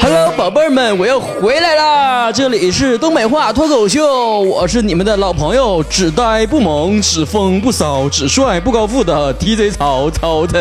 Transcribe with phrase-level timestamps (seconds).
[0.00, 2.32] Hello，宝贝们，我又回来啦！
[2.32, 10.58] 这里是东北话脱口秀，我是你们的老朋友，只呆不萌，只疯不骚，只帅不高富的 DJ 曹曹腾。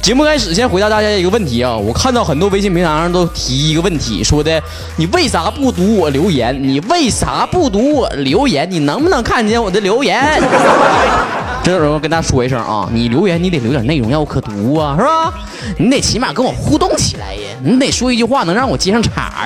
[0.00, 1.76] 节目开始，先回答大家一个问题啊！
[1.76, 4.62] 我看到很多微信平台上都提一个问题，说的
[4.96, 6.58] 你为啥不读我留言？
[6.62, 8.66] 你为啥不读我留言？
[8.70, 10.18] 你能不能看见我的留言？
[11.68, 15.34] 这时候跟大家说一声啊，你留言你得留点内容让我可读啊，是吧？
[15.76, 19.44] 你得起码跟我互动起来呀，你得说一句话能让我接上茬啊。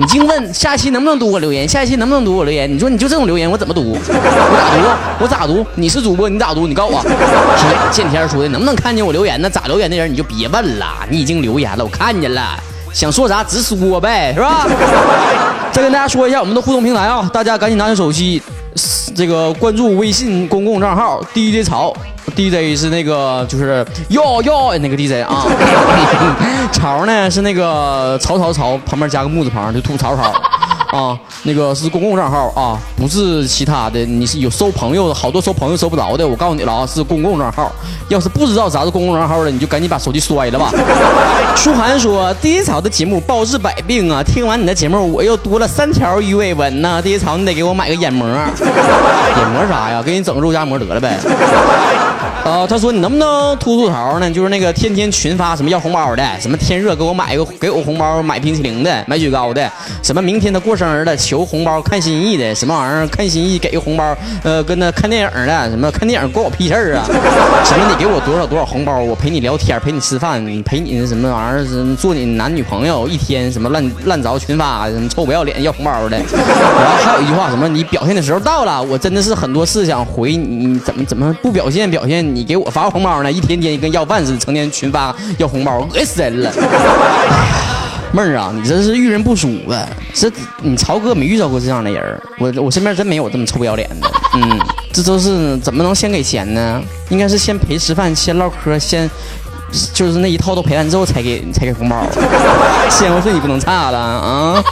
[0.00, 2.74] 你净问下期能不能读我留言，下期能不能读我留言？
[2.74, 3.92] 你说你就这种留言我怎么读？
[3.92, 4.16] 我
[4.56, 5.24] 咋读？
[5.24, 5.66] 我咋读？
[5.74, 6.66] 你是主播，你咋读？
[6.66, 7.02] 你告诉我。
[7.02, 9.50] 是见天说的，能不能看见我留言呢？
[9.50, 12.58] 咋留言的人你就别问了，你已经留言了，我看见了，
[12.94, 14.66] 想说啥直说呗，是吧？
[15.70, 18.40] 再跟大家说一下我们的互动平台啊，大家赶紧拿起手机，
[19.14, 21.94] 这个关注微信公共账号 DJ 潮
[22.34, 25.44] ，DJ 是那个就是哟哟那个 DJ 啊，
[26.72, 30.32] 潮呢是那个曹曹曹旁边加个木字旁，就吐槽槽。
[30.92, 33.98] 啊，那个是公共账号啊，不是其他的。
[34.04, 36.28] 你是有收朋友的，好多收朋友收不着的。
[36.28, 37.72] 我告诉你了啊，是公共账号。
[38.08, 40.70] 要是不知道啥是公共账号的，你就赶紧把手机摔了吧。
[41.56, 44.22] 舒涵说：“第一草的节目包治百病啊！
[44.22, 47.00] 听完你的节目，我又多了三条鱼尾纹呢。
[47.00, 50.02] 第一草，你得给我买个眼膜， 眼膜啥呀？
[50.04, 51.18] 给你整个肉夹馍得了呗。”
[52.44, 54.28] 啊，他说你能不能吐吐槽呢？
[54.28, 59.70] 就是那个天天群发什么要红包的，什么天热给我买一个给我红包买冰淇淋的，买雪糕的，
[60.02, 67.06] 什么明天他过生日了求红包看心意的，什么玩意儿看心意给个红包，呃，跟他看电影的，什么看电影关我屁事儿啊？
[67.64, 76.18] 什么你给我多少多少红包，我陪你聊天，陪你吃饭，陪你什么玩意儿，做你男女朋友一天，什么烂烂着群发，什么臭不要脸要红包的。
[76.18, 82.31] 然后还有一句话，什么你表现的时候到了，我真的是很多事想回你，你怎么怎么不表现表现？
[82.34, 83.30] 你给我发红包呢？
[83.30, 86.52] 一天天跟要饭似的，成天群发要红包，恶心人了。
[88.14, 89.88] 妹儿啊，你这是遇人不淑啊！
[90.12, 94.10] 这你曹哥没遇到过这样的人，我我身边真没有这么臭不要脸的。
[94.34, 94.60] 嗯，
[94.92, 96.82] 这都是怎么能先给钱呢？
[97.08, 99.10] 应该是先陪吃饭，先唠嗑，先
[99.92, 101.96] 就是那一套都赔完之后才给才给红包。
[102.90, 104.62] 先后顺序不能差了啊！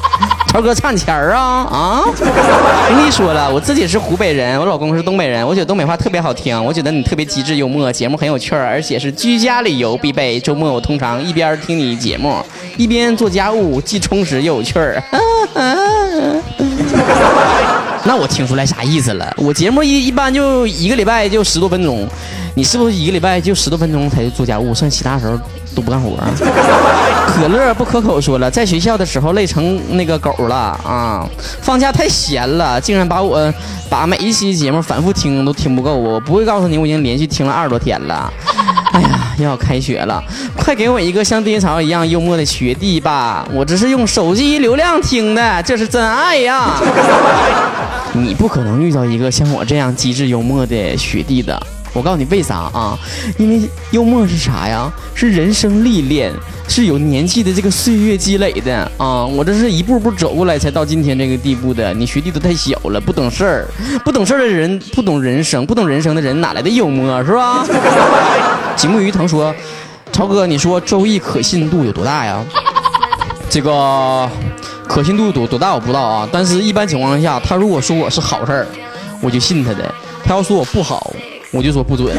[0.49, 2.03] 超哥差你钱儿啊啊！
[2.05, 10.41] 我跟你说了，我自己是湖北人，我老公是东北人，我觉得东北话特别好听，我觉得你特别机智幽默，节目很有趣儿，而且是居家旅游必备。
[10.41, 12.44] 周末我通常一边听你节目，
[12.77, 15.00] 一边做家务，既充实又有趣儿。
[18.05, 19.33] 那我听出来啥意思了？
[19.37, 22.09] 我节目一一般就一个礼拜就十多分钟，
[22.55, 25.38] 你是不是一个礼拜就十多分钟才做家务，剩其他时候
[25.75, 26.16] 都不干活？
[27.34, 31.28] 可乐不可口说了，在学校的时候累成那个狗了啊！
[31.62, 33.53] 放假太闲了，竟然把我
[33.88, 35.94] 把每一期节目反复听都听不够。
[35.94, 38.32] 我不会告诉你，我已经连续听了二十多天了。
[38.92, 40.22] 哎呀，又要开学了，
[40.56, 43.46] 快给我一个像丁潮一样幽默的学弟吧！
[43.52, 46.74] 我这是用手机流量听的，这是真爱呀！
[48.12, 51.60] 你不可能遇到一个像我这样机智幽默的学弟的。
[51.92, 52.98] 我告诉你为啥啊？
[53.36, 54.90] 因为幽默是啥呀？
[55.14, 56.32] 是人生历练，
[56.68, 59.24] 是有年纪的这个岁月积累的啊！
[59.26, 61.92] 我这是一步步走过来才到今天这个地步的。
[61.92, 63.68] 你学弟都太小了，不懂事儿，
[64.04, 67.66] 不懂事儿的人，不懂人生，不懂人生的人哪来的幽默是吧？
[68.76, 69.54] 吉木鱼藤说
[70.12, 72.42] ：“超哥，你说周易可信度有多大呀？”
[73.50, 74.30] 这个
[74.86, 78.66] 可信度多多大我不知道啊，但是一般情况下，他如果说我是好事儿，
[79.20, 79.84] 我就信他的；
[80.24, 81.12] 他要说我不好，
[81.53, 82.16] 我就说不准。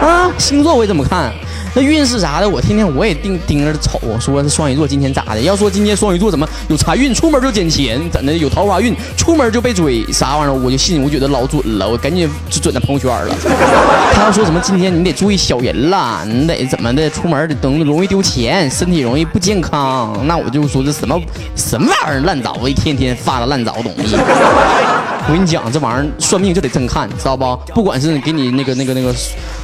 [0.00, 1.32] 啊，星座我也这么看，
[1.74, 5.40] 那运势啥的，我天天我也盯盯着瞅，说是双鱼座今天咋的？
[5.40, 13.34] 要说今天双鱼座怎么有财运，出门就捡钱，怎的有桃花运，出门就被追，啥玩意儿我就信，我觉得老准了，我赶紧就准到朋友圈了。
[14.12, 21.20] 他要说什么今天你得注意小人了，你得怎么的，出门得等容易丢钱，身体容易不健康，那我就说这什么
[21.54, 24.16] 什么玩意儿烂枣子，一天天发的烂糟东西。
[25.28, 27.56] 我跟你讲，这玩意儿算命就得真看，知道不？
[27.74, 29.14] 不管是给你那个那个那个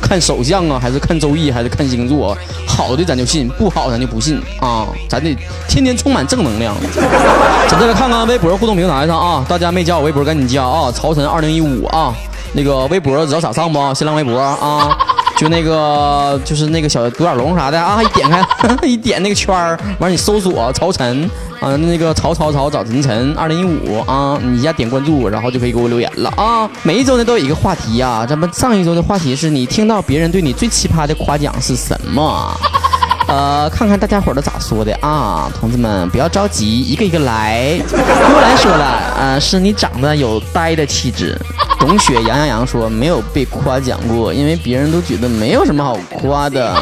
[0.01, 4.87] 看手相啊，还是看周易，还是看星座，好的咱就信，不好咱就不信啊！
[5.09, 5.37] 咱得
[5.69, 6.75] 天天充满正能量。
[7.69, 10.93] 咱再来看看微博互动平台上啊，大家没加我微博赶紧加啊！
[10.93, 12.15] 曹晨二零一五啊，
[12.53, 13.95] 那个微博知道咋上不？
[13.95, 15.18] 新浪微博啊。
[15.39, 18.45] 就那个，就是那个小独眼龙啥的啊，一点开，
[18.85, 21.31] 一点那个圈儿，完你搜索曹晨
[21.61, 26.69] 啊，那个曹曹曹找晨晨二零一五啊，你一下点关注，然后就可以给我留言了啊。
[26.83, 32.53] 每一周呢都有一个话题啊，咱们上一周的话题是你听到别人对你最奇葩的夸奖是什么？
[33.29, 37.79] 呃，看看大家伙儿都咋说的啊，同志们不要着急，一个一个来。
[37.93, 41.39] 幽兰说了，呃，是你长得有呆的气质。
[41.79, 46.75] 董雪杨洋洋说没有被夸奖过，因为别人都觉得没有什么好夸的。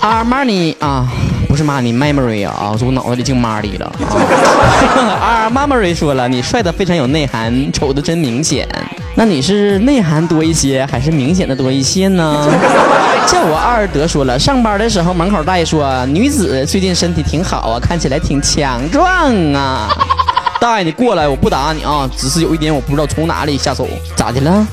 [0.00, 1.06] 阿玛尼啊，
[1.48, 3.92] 不是 money memory 啊，我脑子里净 money 了
[5.20, 5.20] 啊。
[5.20, 8.66] 阿 memory 说了，你帅的非常有内涵，丑的真明显。
[9.16, 12.48] 那你是内涵多一些，还是明显的多一些呢？
[13.26, 19.06] 叫我二德说了，上班的时候门口大爷说，女子最近身体挺好啊，看起来挺强壮
[19.52, 19.88] 啊。
[20.60, 24.66] 大爷你过来，我不打你啊，只是有一点我不知道从哪里下手，咋的了？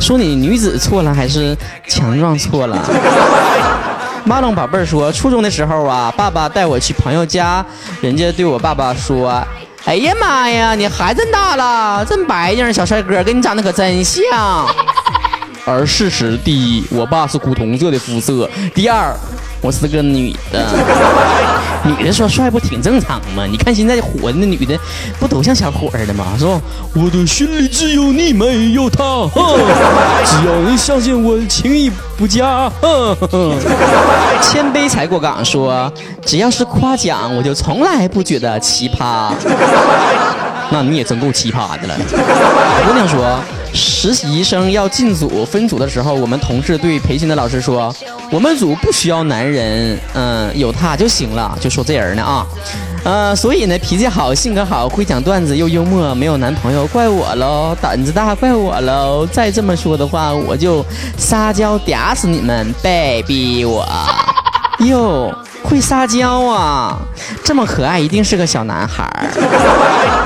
[0.00, 1.56] 说你女子错了，还是
[1.88, 2.78] 强壮错了？
[4.26, 7.64] 马龙宝贝儿说，初中的时候啊，爸爸带我去朋友家，
[8.00, 9.42] 人家对我爸爸说
[9.84, 14.22] ：“哎呀妈呀，你孩子大了，真白净，小帅哥，跟你长得可真像。”
[15.66, 19.14] 而事实第一，我爸是古铜色的肤色；第二，
[19.64, 20.68] 我是个女的。
[21.84, 23.46] 女的说帅不挺正常吗？
[23.50, 24.78] 你看现在火的那女的，
[25.18, 26.34] 不都像小伙儿的吗？
[26.38, 26.60] 是吧？
[26.94, 29.02] 我的心里只有你，没有他。
[30.24, 32.70] 只要你相信我，情义不假。
[34.42, 35.90] 谦卑才过岗说，
[36.26, 39.32] 只要是夸奖，我就从来不觉得奇葩。
[40.70, 41.94] 那你也真够奇葩的了。
[42.86, 43.38] 姑娘说，
[43.74, 47.92] 实习生要进组分组的时候，我们同事对培训的老师说，
[48.30, 51.58] 我们组不需要男人，嗯，有他就行了。
[51.60, 52.46] 就说这人呢啊，
[53.04, 59.26] 呃，所以呢，脾气好，性格好，会讲段子又幽默，没有男朋友怪我喽，胆子大怪我喽。
[59.32, 60.84] 再这么说的话，我就
[61.18, 63.84] 撒娇嗲死你们，别逼我。
[64.80, 65.32] 哟，
[65.74, 66.96] 会撒娇啊，
[67.42, 69.26] 这么可爱，一定是个小男孩儿。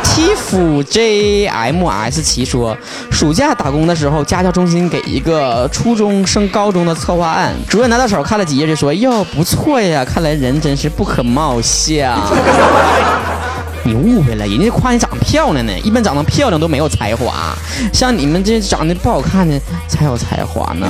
[0.04, 2.76] T F J M S 齐说，
[3.10, 12.14] 暑假打工的时候，家教中心给一个初中升高中的策划案，主任拿到手看了几页就说：“哟，不错呀，看来人真是不可貌相。”
[13.88, 17.54] 你误会了，人家夸你长得漂亮呢，一般长得漂亮都没有才华，
[17.90, 19.58] 像你们这长得不好看的
[19.88, 20.86] 才有才华呢。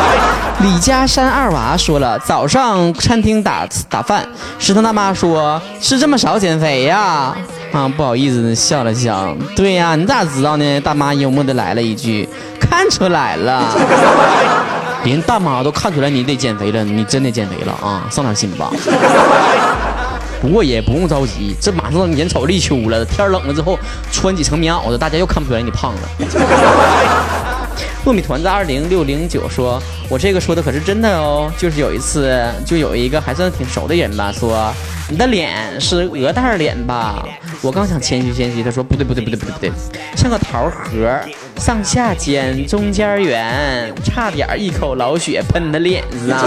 [0.60, 4.26] 李家山二娃说了，早上餐厅打打饭，
[4.58, 7.34] 食堂大妈说吃这么少减肥呀？
[7.72, 9.34] 啊，不好意思，笑了笑。
[9.54, 10.80] 对呀，你咋知道呢？
[10.80, 12.28] 大妈幽默的来了一句，
[12.60, 13.74] 看出来了，
[15.04, 18.70] 连大妈都看出来你得减肥了，你真得减肥了啊，上点心吧。
[20.46, 23.76] 不过也不用着急，这马上眼瞅立秋了，天冷了之后
[24.12, 26.00] 穿几层棉袄子，大家又看不出来你胖了。
[28.04, 34.72] 糯米团子二零六零九说：“我这个说的可是真的哦，就是有一次，就有一个还算挺熟的人吧，说
[35.10, 37.26] 你的脸是鹅蛋脸吧？
[37.60, 39.72] 我刚想谦虚谦虚，他说不对不对不对不对不对，
[40.16, 41.18] 像个桃核，
[41.56, 46.38] 上下尖，中间圆，差点一口老血喷他脸上。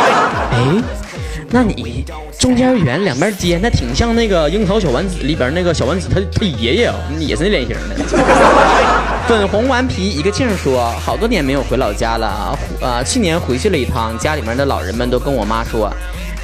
[0.50, 0.82] 哎。”
[1.50, 2.04] 那你
[2.38, 7.96] 中间圆，两边尖，那挺像那个《樱桃小丸子》里边那个小丸子他他爷爷啊，也是那脸型的。
[9.28, 15.90] 粉红顽皮一个劲儿说，好多年没有回老家了，呃，去年回去了一趟，家里面的老人们都跟我妈说，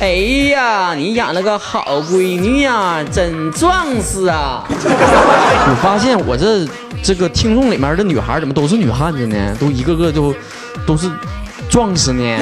[0.01, 0.09] 哎
[0.51, 4.65] 呀，你养了个好闺女呀，真壮实啊！
[4.71, 6.67] 我发现我这
[7.03, 9.55] 这个听众里面的女孩怎么都是女汉子呢？
[9.61, 10.35] 都一个个都
[10.87, 11.11] 都是
[11.69, 12.39] 壮实呢？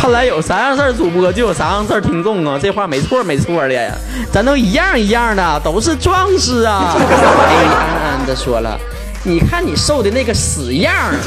[0.00, 3.92] 看来有啥样事儿主播就有啥样事儿听众啊，这话没错没错的，
[4.32, 6.94] 咱都一样一样的，都是壮士啊。
[6.96, 8.78] 哎，安安的说了，
[9.24, 11.18] 你看你瘦的那个死样儿，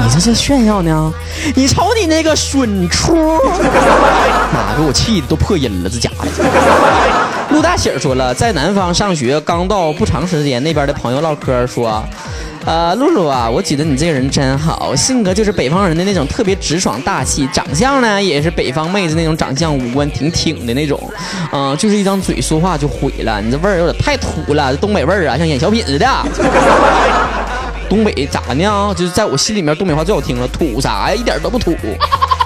[0.00, 1.12] 你这是炫耀呢？
[1.56, 3.16] 你瞅你那个损出，
[4.54, 6.26] 妈给我气的都破音了，这家伙。
[7.50, 12.02] 陆大喜儿说了，在南方上学刚到不长时间，那边的朋友唠嗑说。
[12.64, 21.00] 呃，露露啊，我觉得你这个人真好，性格就是北方人的那种特别直爽大气，长相呢也是北方妹子那种长相，五官挺挺的那种，
[21.52, 26.06] 嗯，就是一张嘴说话就毁了，你这味儿有点太土了，这东北味儿啊，像演小品似的。
[27.88, 28.94] 东北咋呢？
[28.94, 31.14] 就是在我心里面，东北话最好听了，土啥呀？
[31.14, 31.74] 一点都不土。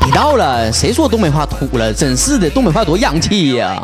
[0.05, 1.93] 别到了，谁说东北话土了？
[1.93, 3.83] 真是的，东北话多洋气呀！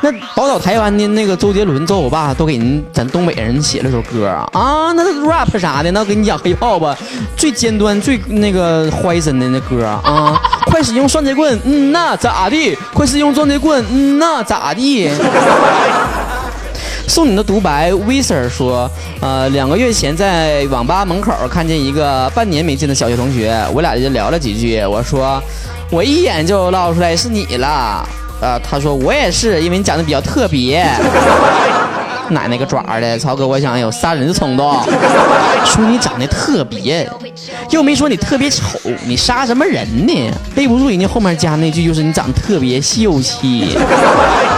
[0.02, 6.96] 那宝岛台湾的那个周杰伦、周欧巴都给人咱东北人写了首歌啊啊，那 rap 啥的，那跟你讲黑炮吧，
[7.36, 10.40] 最尖端、最那个坏身的那歌啊！
[10.66, 12.74] 快使用双截棍，嗯那咋地？
[12.94, 15.10] 快使用双截棍，嗯那咋地？
[17.06, 18.88] 送你的独白，Viser 说，
[19.20, 24.82] 呃，两个月前在网吧门口看见一个半年没见的小学同学，我俩就聊了几句。
[24.84, 25.42] 我说，
[25.90, 28.08] 我一眼就捞出来是你了。
[28.40, 30.84] 啊，他说我也是，因为你长得比较特别。
[32.30, 34.80] 奶奶个爪的，曹哥，我想有杀人的冲动。
[35.64, 37.08] 说你长得特别，
[37.70, 40.30] 又没说你特别丑，你杀什么人呢？
[40.54, 43.76] 背不住人家后面加那句，就是你长得特别秀气。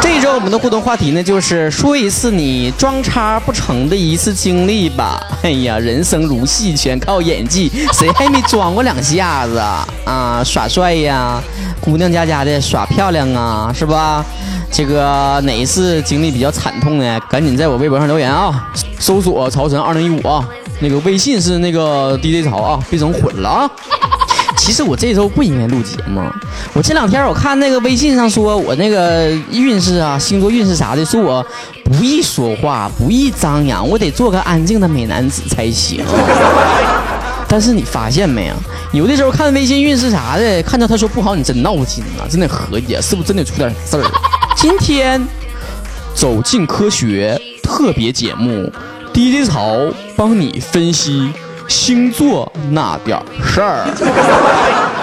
[0.03, 5.19] 这周我们的互动话题呢，就是说一次你装叉不成的一次经历吧。
[5.43, 9.89] 哎呀，人生如戏，全靠演技，谁还没装过两下子啊？
[10.05, 11.41] 啊，耍帅呀，
[11.83, 14.25] 姑娘家家的耍漂亮啊，是吧？
[14.71, 17.21] 这个哪一次经历比较惨痛呢？
[17.29, 18.71] 赶紧在我微博上留言啊！
[18.99, 20.49] 搜索“曹晨二零一五”啊，
[20.81, 23.71] 那个微信是那个 DJ 曹啊，别整混了啊！
[24.57, 26.23] 其实我这周不应该录节目，
[26.73, 31.45] 我这两天我看那个微信上说我那个运势啊、星座运势啥的，说我
[31.85, 36.03] 不易说话、不易张扬，我得做个安静的美男子才行。
[37.53, 38.57] 但是你发现没啊，
[38.95, 44.05] 有的时候看微信运势啥的，看到他说不好，你真闹心啊，真得合计，是不是真得出点事儿？
[44.57, 45.23] 今天
[46.15, 48.73] 走进科学特别节目
[49.13, 49.77] ，DJ 曹
[50.17, 51.31] 帮你分析
[51.69, 55.02] 星座那点事儿。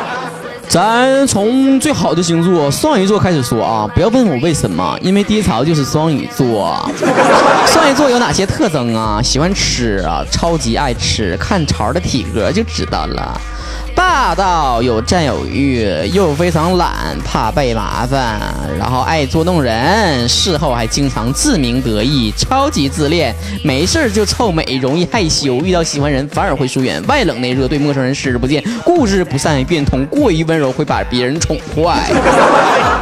[0.69, 6.87] 咱从最好的星座双鱼座开始说啊，不要问我为什么，因为第一槽就是双鱼座。
[7.65, 9.19] 双鱼座有哪些特征啊？
[9.19, 13.41] 喜欢吃啊，超级爱吃，看潮的体格就知道了。
[13.99, 18.39] 霸道有占有欲，又非常懒，怕被麻烦，
[18.79, 32.09] 然后爱捉弄人，事后还经常自鸣得意，超级自恋，没事就臭美，容易害羞，遇到喜欢人反而会疏远，外冷内热，对陌生人视而不见，固执不善于变通，过于温柔会把别人宠坏。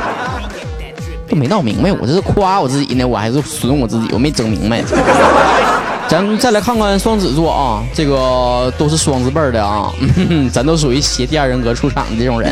[1.30, 4.82] 都没闹明白，我这是夸我自己呢，我还是损我自己，我没整明白。
[6.10, 9.92] 咱再来看看双子座啊，这个都是双字辈的啊，
[10.54, 12.50] 咱都属于携第二人格出场的这种人，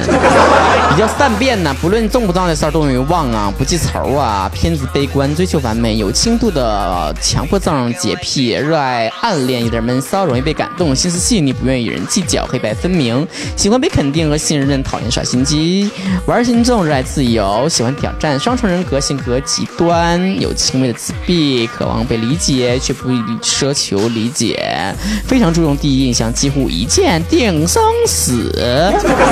[0.89, 15.89] 比较善变呢，不论重不重的事儿都容易忘啊，不记仇啊，偏执悲观，追求完美，有轻度的强迫症、洁癖，热爱暗恋，有点闷骚，容易被感动，心思细腻，不愿与人计较，黑白分明，喜欢被肯定和信任，讨厌耍心机，
[16.25, 23.09] 玩心重，热爱自由，喜欢挑战，双重人格，性格极端，有轻微的自闭，渴望被理解却不
[23.45, 24.93] 奢求理解，
[25.27, 28.51] 非常注重第一印象，几乎一见定生死。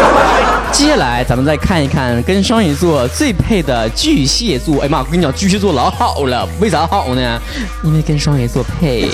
[0.71, 4.81] 接下来咱们再看一看跟双鱼座最配的巨蟹座。
[4.83, 7.41] 哎妈，我跟你讲，巨蟹座老好了，为啥好呢？
[7.83, 9.09] 因为跟双鱼座配。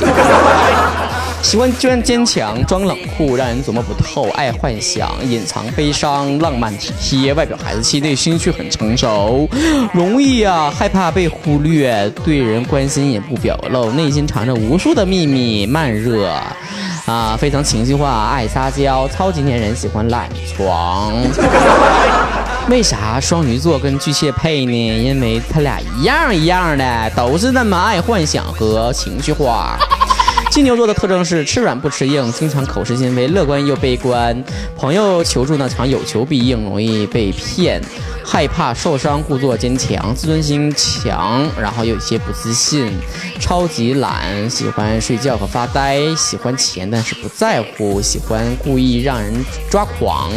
[1.41, 9.50] 喜欢装坚强、装冷酷，让人琢磨不透；爱幻想、隐藏悲伤、浪漫体贴，外表孩子气，内心却很成熟。
[9.91, 15.65] 容易啊，害怕被忽略，对人关心也不表露，内心藏着无数的秘密。
[15.65, 16.29] 慢热
[17.05, 21.13] 啊，非常情绪化，爱撒娇，超级粘人，喜欢懒床。
[22.69, 25.03] 为啥双鱼座跟巨蟹配呢？
[25.03, 29.79] 因为他俩一样一样的，都是那么爱幻想和情绪化。
[30.51, 34.43] 金牛座的特征是吃软不吃硬，经常口是心非，乐观又悲观。
[34.75, 37.81] 朋友求助呢，常有求必应，容易被骗，
[38.31, 42.88] 害怕受伤，故作坚强，自尊心强，然后有一些不自信，
[43.39, 49.33] 超级懒，喜欢睡觉和发呆，喜欢钱但是不在乎，喜欢故意让人
[49.71, 50.29] 抓狂。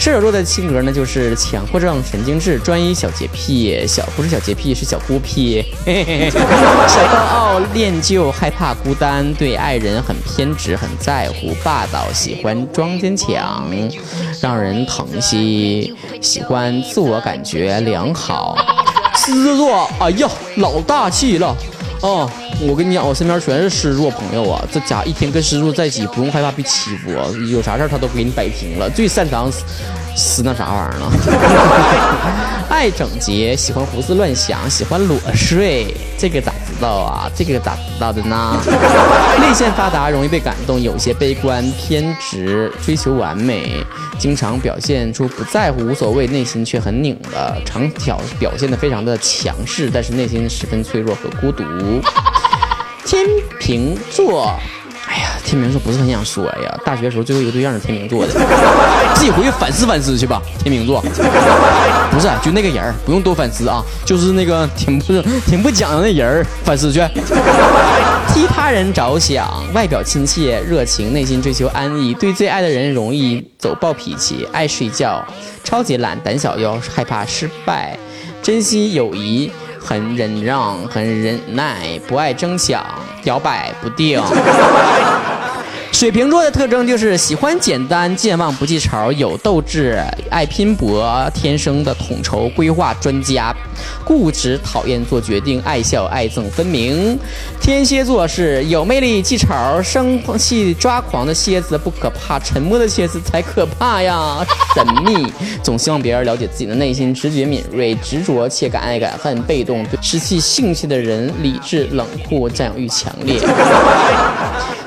[0.00, 5.64] 射手座的性格呢，就是强迫症、神经质、专一、小洁癖，小不是小洁癖，是小孤僻，
[6.28, 9.32] 小高傲、恋旧、害怕孤单。
[9.34, 13.70] 对爱人很偏执，很在乎，霸道，喜欢装坚强，
[14.40, 18.56] 让人疼惜，喜欢自我我感觉良好。
[19.18, 20.26] 狮子座，哎呀，
[20.56, 21.48] 老大气了
[22.00, 22.24] 啊！
[22.62, 27.10] 我跟你讲，我身边全是狮子座朋友啊，这家一天跟狮子座在一起，不用害怕被欺负，
[27.50, 29.50] 有啥事他都给你摆平了，最擅长
[30.14, 31.12] 撕那啥玩意儿了。
[32.68, 37.30] 爱整洁，喜欢胡思乱想，喜欢裸睡，这个咋知道啊？
[37.36, 38.56] 这个咋知道的呢？
[39.40, 43.84] 内线发达，容易被感动，有些悲观偏执，追求完美，
[44.18, 51.62] 经常表现出不在乎、无所谓，内心却很拧巴，常表表现的非常的强势，但是内心十分脆弱和孤独。
[53.04, 53.26] 天
[53.60, 54.58] 秤座。
[55.52, 56.80] 天秤座不是很想说呀。
[56.82, 58.32] 大学时候最后一个对象是天秤座的，
[59.14, 60.40] 自己回去反思反思去吧。
[60.58, 61.02] 天秤座，
[62.10, 67.00] 不是就那个人，不用多反思啊，就是那个挺不挺不讲究那人，反思去。
[68.32, 75.22] 替他人着想，外表亲切热情，内心追求安逸，对最爱的人容易走暴脾气，爱睡觉，
[75.62, 77.98] 超级懒，胆小又害怕失败，
[78.42, 79.52] 珍惜友谊。
[79.84, 82.80] 很忍让，很忍耐，不爱争抢，
[83.24, 84.22] 摇摆不定。
[85.92, 93.54] 水瓶座的特征就是喜欢简单、健忘、不记仇、有斗志、爱拼搏、天生的统筹规划专家、
[94.04, 97.16] 固执、讨厌做决定、爱笑爱憎分明。
[97.60, 99.46] 天蝎座是有魅力、记仇、
[99.80, 104.44] 生气抓狂的蝎子不可怕，沉默的蝎子才可怕呀！
[104.74, 105.32] 神秘，
[105.62, 113.38] 总希望别人了解自己的内心，直觉敏锐、执着且敢爱敢恨，被动，失去兴趣的人理智冷酷，占有欲强烈。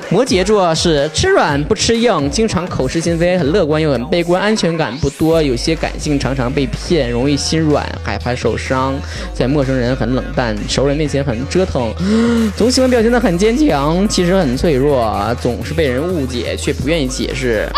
[0.08, 8.94] 摩羯座是吃软不吃硬，经常口是心非，很乐观又很悲观，安全感不多，有些感性，常常被骗，容易心软，害怕受伤，
[9.34, 11.92] 在陌生人很冷淡，熟人面前很折腾，
[12.56, 17.68] 总喜欢表现得很坚强，其实很脆弱，总是被人误解却不愿意解释。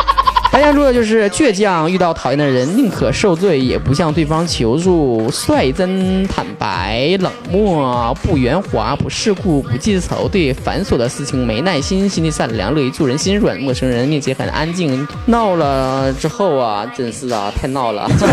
[0.50, 18.28] 白羊座就是倔强，遇到讨厌的人宁可受罪也不向对方求助，率真坦白，冷漠，不圆滑，不世故，不记仇，对繁琐的事情没耐心，心地善良，乐于助人，心软，陌生人面前很安静，闹了之后啊，真是啊，太闹了， 有点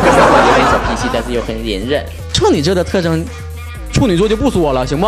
[0.72, 2.03] 小脾气，但是又很隐忍。
[2.34, 3.24] 处女座的特征，
[3.91, 5.07] 处女座就不说了，行不？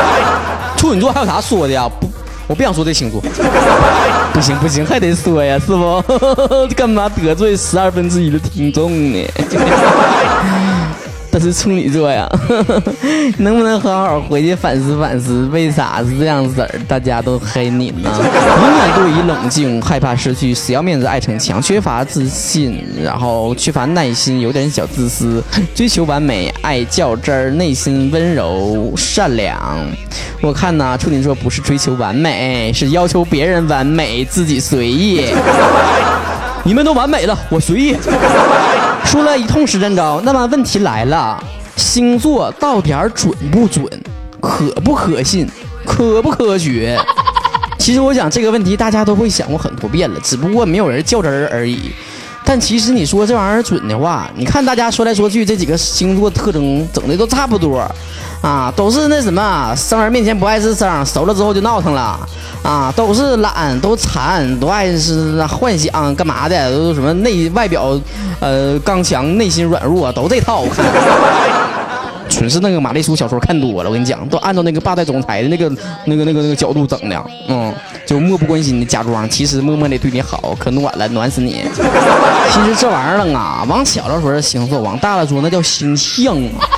[0.76, 1.88] 处女座还有啥说的呀？
[1.88, 2.06] 不。
[2.48, 3.20] 我不想说这星座，
[4.32, 6.02] 不行不行，还得说呀，是不？
[6.76, 9.24] 干嘛得罪十二分之一的听众呢？
[11.36, 12.26] 他是处女座呀，
[13.36, 16.80] 能不能好好回去反思反思，为啥是这样子儿？
[16.88, 18.08] 大家都黑你呢？
[18.16, 25.44] 永远过于冷静，害怕失去，死要面子，爱逞强，缺乏自信，然后缺乏耐心，有点小自私，
[25.76, 29.86] 追求完美，爱较真儿，内心温柔善良。
[30.40, 35.26] 我看呢，处女座不是追求完美，是要求别人完美，自己随意。
[36.64, 37.94] 你们都完美了，我随意。
[39.06, 41.42] 说了一通实战招，那么问题来了，
[41.76, 43.86] 星座到底准不准？
[44.40, 45.48] 可不可信？
[45.84, 46.98] 科不科学？
[47.78, 51.92] 其实我想这个问题大家都会想过很多遍了，只不过没有人较真儿而已。
[52.48, 57.84] 但其实你说这玩意儿准的话，你看大家说来说去，这几个星座特征整的都差不多，
[58.40, 62.16] 啊，都是那什么，生人面前不爱吱声，熟了之后就闹腾了，
[62.62, 67.98] 啊，都是懒，都馋，都爱是幻想干嘛的，都什么内外表，
[68.38, 70.60] 呃，刚强，内心软弱，都这套。
[70.60, 70.84] 我看，
[72.36, 75.70] 纯是那个玛丽苏小说看多了，我跟你讲，都按照那个霸道总裁的那个
[76.04, 77.74] 那个那个那个角度整的，嗯，
[78.04, 81.62] 就漠不关心的假装，其实默默的对你好，可暖了，暖死你。
[82.52, 86.68] 其实这玩意儿啊，往小了说是星座，往大了说那叫星象啊。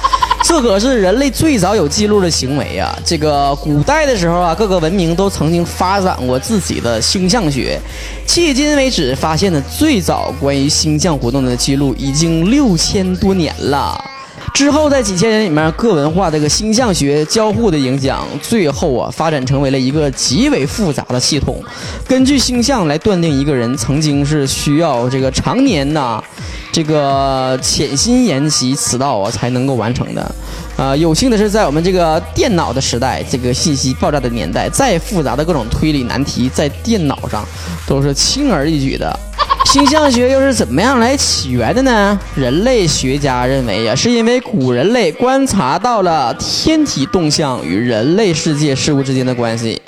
[0.45, 2.97] 这可是人类最早有记录的行为啊！
[3.05, 7.79] 这个古代的时候啊，各个文明都曾经发展过自己的星象学。
[8.27, 14.03] 迄今为止，发现的最早关于星象活动的记录已经六千多年了。
[14.55, 21.63] 之后，在几千年里面，各文化这个星象学交互的影响，最后啊，发展成为了一个极为复杂的系统。
[22.07, 26.23] 根据星象来断定一个人，曾经是需要这个常年呐。
[26.71, 30.35] 这个潜心研习此道啊，才能够完成的。
[30.77, 37.45] 啊，有幸的是，在我们这个电脑的时代，这个信息爆炸的年代，再复杂的各种推理难题，在电脑上
[37.87, 39.19] 都是轻而易举的。
[39.71, 42.19] 星象学又是怎么样来起源的呢？
[42.35, 49.79] 人类学家认为呀，是因为古人类观察到了天体动向与人类世界事物之间的关系。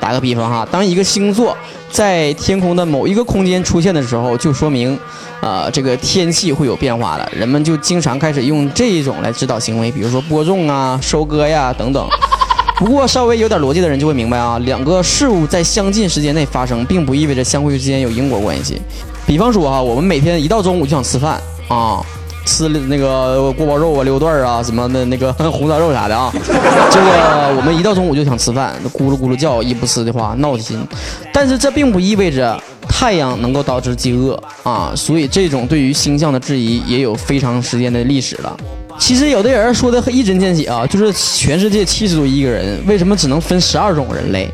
[0.00, 1.54] 打个比方哈，当一个星座
[1.90, 4.98] 在天空的某一个空间出现的时候，就说明，
[5.42, 7.30] 呃，这个天气会有变化了。
[7.36, 12.08] 人们就经常开始用这一种来指导行为，比如说播种啊、收割呀等等。
[12.80, 18.80] 不过稍微有点逻辑的人就会明白啊，两个事物在相近时间内发生，并不意味着相互之间有因果关系。
[19.28, 21.38] 比方说哈，我们每天一到中午就想吃饭
[21.68, 22.02] 啊。
[22.46, 26.32] 吃那个锅包肉啊、溜段啊，什么的那个红烧肉啥的啊，
[26.90, 30.82] 这个我们一到中午就想吃饭，咕噜咕噜叫，一不吃的话闹心。
[31.30, 38.56] 但是这并不意味着太阳能够导致饥饿啊，所以这种对于星象的质疑也有非常时间的历史了。
[38.98, 44.48] 其实有的人说的一针见血啊，就是全世界七十多亿个人，为什么只能分十二种人类？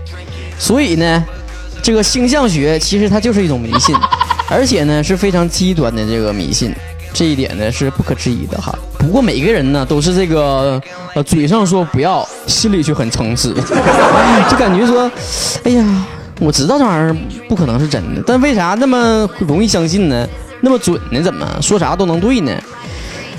[0.59, 1.25] 所以呢，
[1.81, 3.95] 这个星象学其实它就是一种迷信，
[4.49, 6.75] 而且呢是非常极端的这个迷信。
[7.13, 8.77] 这一点呢是不可置疑的哈。
[8.99, 10.83] 不过每个人呢都是这个，
[11.15, 13.55] 呃，嘴上说不要，心里却很诚实，
[14.51, 15.09] 就感觉说，
[15.63, 16.07] 哎呀，
[16.41, 17.17] 我知道这玩意儿
[17.49, 20.27] 不可能是真的，但为啥那么容易相信呢？
[20.61, 21.23] 那么准呢？
[21.23, 22.53] 怎么说啥都能对呢？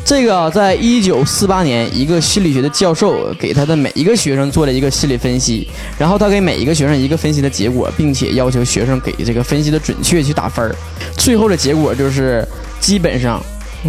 [0.06, 10.76] 这个在一九四八年，一个心理学的教授给他的每一个学生做了一个心理分析，然后他给每一个学生一个分析的结果，并且要求学生给这个分析的准确去打分儿。
[11.18, 12.48] 最后的结果就是
[12.80, 13.42] 基本上。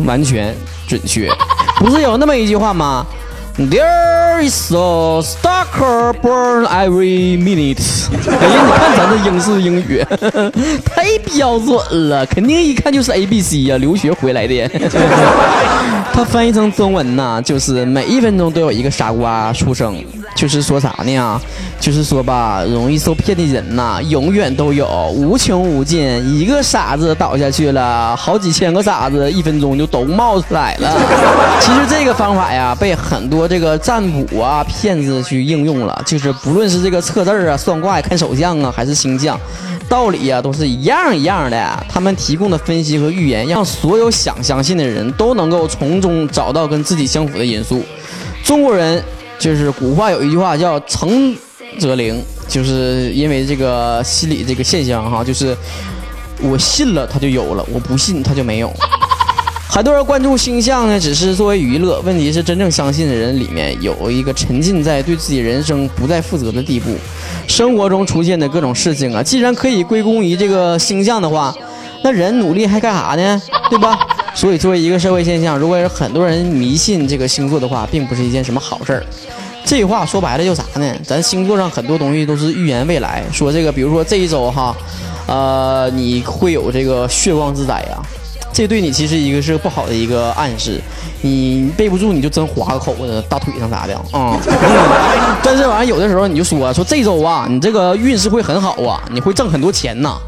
[0.05, 0.55] 完全
[0.87, 1.27] 准确，
[1.79, 3.07] 不是有那么一句话吗？
[3.59, 7.81] There is a stalker born every minute。
[8.29, 10.05] 哎呀，你看咱这英式英语
[10.85, 14.69] 太标准了，肯定一看就是 A B C 呀，留学回来的。
[16.13, 21.41] 它翻译成中文呢，就是每一分钟都有一个傻瓜出生，就是说啥呢？
[21.81, 26.07] 就是说吧，容易受骗的人呐，永远都有，无穷无尽。
[26.27, 30.91] 一个傻子倒下去了，好几千个傻子一分钟就都冒出来了。
[31.61, 39.39] 其实这个方法呀，被很多这个占卜啊骗子去应用了，就是不论是这个测字啊、算卦、看手相啊，还是星象。
[39.89, 41.87] 道理呀，都是一样一样的。
[41.89, 47.85] 他们提供的分析和预言，让所有想相信的人都能够从中找到跟自己相符的因素。
[48.43, 49.01] 中国人
[49.39, 51.37] 就是古话有一句话叫“诚
[51.79, 55.57] 则灵”，就是因为这个心理这个现象哈，就是
[56.43, 58.73] 我信了它就有了，我不信它就没有。
[59.77, 62.01] 很多人关注星象呢，只是作为娱乐。
[62.01, 66.97] 问题是，真正相信的人里面有一个沉浸在对自己人生不再负责的地步。
[67.47, 71.55] 生活中出现的各种事情啊，既然可以归功于这个星象的话，
[72.03, 73.43] 那人努力还干啥呢？
[73.69, 73.99] 对吧？
[74.35, 79.05] 所以，作为一个社会现象，如果是很多人迷信这个星座的话，并不是一件什么好事儿。
[79.63, 80.95] 这话说白了就啥呢？
[81.05, 84.75] 咱星座上很多东西都是预言未来，说这个，比如说这一周哈，
[85.27, 88.03] 呃，你会有这个血光之灾呀。
[88.57, 90.81] 这对你其实一个是不好的一个暗示，
[91.21, 94.41] 你背不住你就真划个口子大腿上啥的啊。
[95.43, 100.21] 但是完有的时候你就说说这周啊，你这个运势会很好啊，你会挣很多钱呐，啊，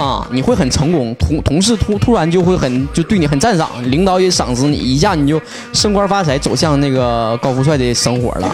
[0.00, 5.40] 啊你会很成功，同同事突突然就会很就对你很赞赏，领导也赏识你，一下你就
[5.74, 8.50] 升官发财，走向那个高富帅的生活了。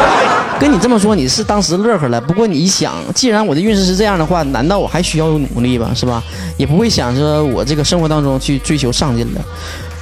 [0.58, 2.18] 跟你这么说，你是当时乐呵了。
[2.18, 5.90] 不过你一想，既然我的运势是这样的话，难道我还需要努力吧？
[5.94, 6.22] 是吧？
[6.56, 9.40] 也不会想着我这个生活当中去追求上进了。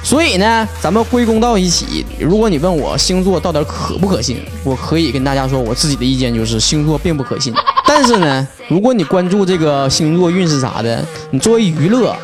[0.01, 2.05] 所以呢，咱们归功到一起。
[2.17, 7.53] 如果你问我星座到底可不可信，我可以跟大家说，我自己的意见就是星座并不可信。
[7.87, 12.15] 但是呢，如果你关注这个星座运势啥的，你作为娱乐，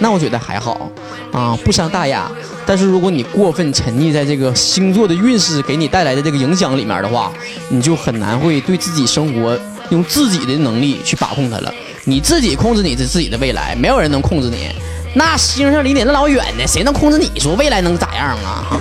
[0.00, 0.90] 那我觉得还好
[1.32, 2.30] 啊，不伤大雅。
[2.66, 7.30] 但是如果你过分沉溺在这个星座的运势给你带来的这个影响里面的话，
[7.68, 9.58] 你就很难会对自己生活
[9.90, 11.72] 用自己的能力去把控它了。
[12.04, 14.68] 你自己控制你的自己的未来，没有人能控制你。
[15.14, 18.80] 那星星离你那老远的，谁能控制你说未来能咋样啊？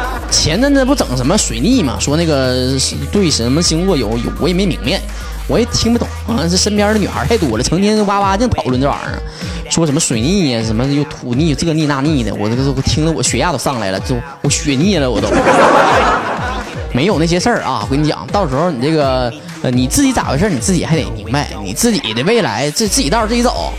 [0.34, 2.76] 前阵子不整什么水逆嘛，说那个
[3.10, 5.00] 对什么星座有有，我也没明白，
[5.48, 6.06] 我也听不懂。
[6.26, 9.22] 好像是身边的女孩太多了，成天哇哇净讨论这玩意儿。
[9.70, 15.28] 说什么水逆呀，什么又土逆，这逆那逆的，我这个我听得我血压都上来了，就我血逆了，我都
[16.92, 17.80] 没有那些事儿啊！
[17.82, 23.72] 我跟你讲，到时候你这个呃你自己咋回事，你自己还得明白，你自己的未来自自己道自己走。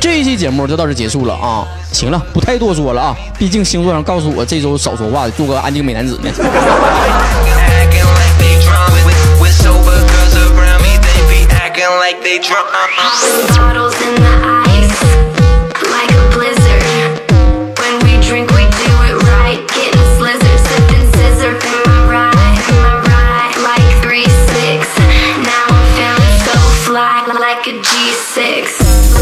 [0.00, 1.66] 这一期节目就到这结束了啊！
[1.92, 6.30] 行了，不太多说了啊，毕竟星座上告诉我这周少说话，做个安静美男子呢。
[26.98, 28.34] like, like a G6.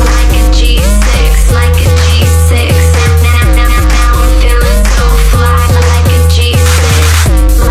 [0.00, 2.72] Like a G6, like a G6.
[3.20, 5.60] Now, now, now, I'm feeling so fly.
[5.92, 6.88] Like a G6,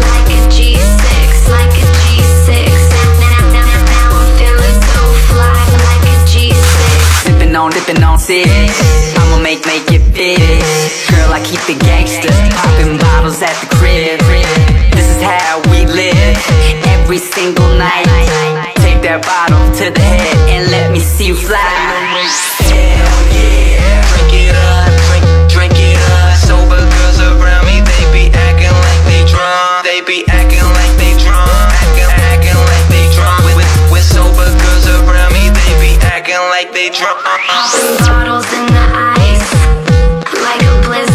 [0.06, 2.54] like a G6, like a G6.
[3.24, 5.65] Now, now, now I'm feeling so fly.
[7.22, 8.50] Slippin' on, dippin' on six.
[9.18, 10.38] I'ma make, make it fit.
[11.10, 14.20] Girl, I keep the gangsters Popping bottles at the crib.
[14.94, 16.38] This is how we live.
[16.94, 21.62] Every single night that bottle to the head And let me see you fly.
[21.62, 26.34] Hell yeah Drink it up, drink, drink it up.
[26.41, 29.86] Sober girls around me They be acting like they drunk.
[29.86, 31.70] They be acting like they drunk.
[31.86, 33.46] Acting, acting like they drunk.
[33.54, 37.22] With, with sober girls around me They be acting like they drunk.
[38.02, 38.86] Bottles in the
[39.22, 39.54] ice,
[40.41, 41.14] like a blizzard.